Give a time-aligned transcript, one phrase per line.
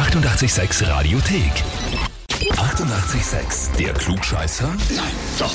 [0.00, 2.09] 886 Radiothek.
[2.60, 3.74] 88,6.
[3.78, 4.68] Der Klugscheißer?
[4.68, 5.04] Nein,
[5.38, 5.54] doch.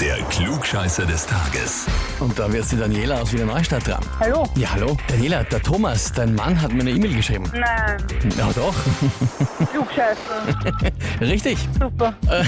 [0.00, 1.86] Der Klugscheißer des Tages.
[2.20, 4.00] Und da wird die Daniela aus Wiener Neustadt dran.
[4.20, 4.48] Hallo?
[4.54, 4.96] Ja, hallo.
[5.08, 7.44] Daniela, der Thomas, dein Mann hat mir eine E-Mail geschrieben.
[7.52, 7.96] Nein,
[8.38, 8.72] Ja, doch.
[9.72, 10.90] Klugscheißer.
[11.20, 11.58] Richtig.
[11.80, 12.14] Super.
[12.30, 12.44] Äh,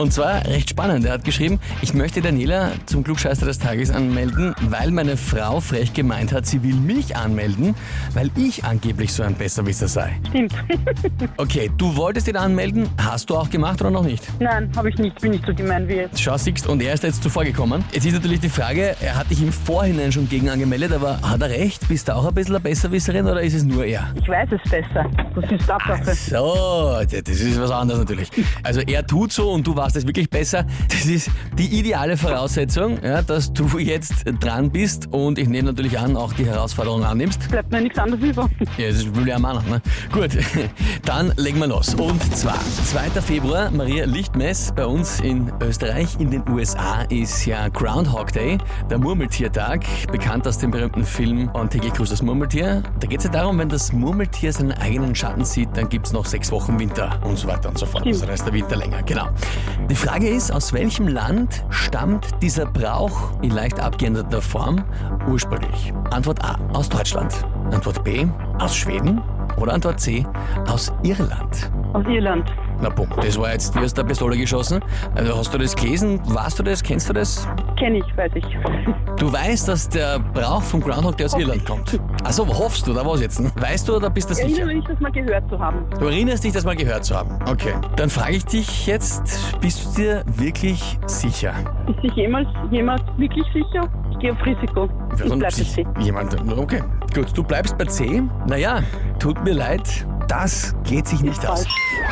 [0.00, 1.04] Und zwar recht spannend.
[1.04, 5.92] Er hat geschrieben, ich möchte Daniela zum Klugscheißer des Tages anmelden, weil meine Frau frech
[5.92, 7.74] gemeint hat, sie will mich anmelden,
[8.14, 10.18] weil ich angeblich so ein Besserwisser sei.
[10.30, 10.54] Stimmt.
[11.36, 14.22] Okay, du wolltest ihn anmelden, hast du auch gemacht oder noch nicht?
[14.40, 15.20] Nein, habe ich nicht.
[15.20, 16.20] Bin nicht so gemein wie jetzt.
[16.20, 17.84] Schau, siehst, und er ist jetzt zuvor gekommen.
[17.92, 21.40] Jetzt ist natürlich die Frage, er hat dich im Vorhinein schon gegen angemeldet, aber hat
[21.42, 21.86] er recht?
[21.88, 24.12] Bist du auch ein bisschen eine Besserwisserin oder ist es nur er?
[24.20, 25.06] Ich weiß es besser.
[25.34, 26.14] Das ist Tatsache.
[26.14, 28.30] So, das ist was anderes natürlich.
[28.62, 30.64] Also er tut so und du warst es wirklich besser.
[30.88, 35.98] Das ist die ideale Voraussetzung, ja, dass du jetzt dran bist und ich nehme natürlich
[35.98, 37.48] an, auch die Herausforderung annimmst.
[37.48, 38.48] Bleibt mir nichts anderes über.
[38.78, 39.80] Ja, das will ja Mann, ne?
[40.12, 40.30] Gut,
[41.04, 41.94] dann legen wir los.
[41.94, 42.58] Und zwar,
[42.92, 43.22] 2.
[43.22, 46.20] Februar, Maria Lichtmess bei uns in Österreich.
[46.20, 48.58] In den USA ist ja Groundhog Day,
[48.90, 52.82] der Murmeltiertag, bekannt aus dem berühmten Film Und täglich grüßt das Murmeltier.
[53.00, 56.12] Da geht es ja darum, wenn das Murmeltier seinen eigenen Schatten sieht, dann gibt es
[56.12, 58.06] noch sechs Wochen Winter und so weiter und so fort.
[58.06, 59.28] Also ist der Winter länger, genau.
[59.88, 64.84] Die Frage ist, aus welchem Land stammt dieser Brauch in leicht abgeänderter Form
[65.30, 65.94] ursprünglich?
[66.10, 67.32] Antwort A, aus Deutschland.
[67.70, 68.26] Antwort B,
[68.58, 69.22] aus Schweden.
[69.56, 70.26] Oder Antwort C,
[70.66, 71.70] aus Irland.
[71.94, 72.52] Aus Irland.
[72.82, 74.80] Na bumm, das war jetzt wie aus der Pistole geschossen.
[75.14, 76.20] Also hast du das gelesen?
[76.26, 76.82] Warst du das?
[76.82, 77.46] Kennst du das?
[77.78, 78.44] Kenne ich, weiß ich.
[79.18, 81.64] Du weißt, dass der Brauch vom Groundhog Day aus Hoff Irland ich.
[81.64, 82.00] kommt.
[82.24, 83.40] Also hoffst du, da was jetzt?
[83.60, 84.62] Weißt du oder bist du Ich sicher?
[84.62, 85.84] erinnere mich, das mal gehört zu haben.
[85.96, 87.38] Du erinnerst dich, das mal gehört zu haben.
[87.48, 87.72] Okay.
[87.94, 91.52] Dann frage ich dich jetzt, bist du dir wirklich sicher?
[91.88, 93.88] Ist sich jemals jemand wirklich sicher?
[94.10, 94.88] Ich gehe auf Risiko.
[95.16, 95.86] Ich bleibe sich C.
[96.00, 96.34] Jemand.
[96.58, 96.82] Okay.
[97.14, 98.22] Gut, du bleibst bei C.
[98.48, 98.80] Naja,
[99.20, 100.04] tut mir leid.
[100.32, 101.66] Das geht sich nicht aus.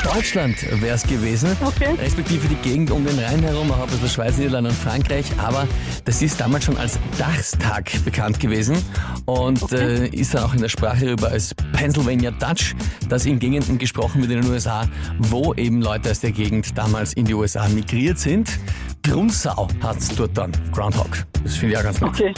[0.05, 1.57] Deutschland wäre es gewesen.
[1.65, 1.95] Okay.
[1.99, 5.25] Respektive die Gegend um den Rhein herum, auch ein bisschen Schweiz, Niederlande und Frankreich.
[5.39, 5.67] Aber
[6.05, 8.77] das ist damals schon als Dachstag bekannt gewesen
[9.25, 12.75] und äh, ist dann auch in der Sprache rüber als Pennsylvania Dutch,
[13.09, 14.87] das in Gegenden gesprochen wird in den USA,
[15.19, 18.61] wo eben Leute aus der Gegend damals in die USA migriert sind.
[19.01, 21.09] Brunsau hat es dort dann, Groundhog.
[21.43, 22.11] Das finde ich auch ganz nett.
[22.11, 22.35] Okay.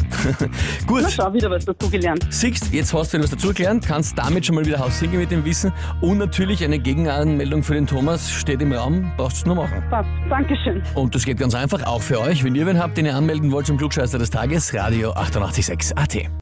[0.87, 1.01] Gut.
[1.03, 2.25] Na schau, wieder was dazu gelernt.
[2.31, 5.73] Siehst, jetzt hast du etwas dazugelernt, kannst damit schon mal wieder haussingen mit dem Wissen
[6.01, 9.83] und natürlich eine Gegenanmeldung für den Thomas steht im Raum, brauchst du nur machen.
[9.91, 10.09] Passt.
[10.31, 10.81] Dankeschön.
[10.95, 12.45] Und das geht ganz einfach, auch für euch.
[12.45, 16.42] Wenn ihr wen habt, den ihr anmelden wollt zum Klugscheißer des Tages, Radio 886 AT.